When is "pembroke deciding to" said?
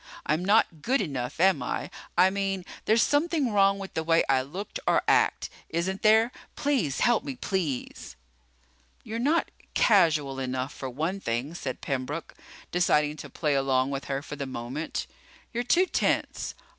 11.81-13.29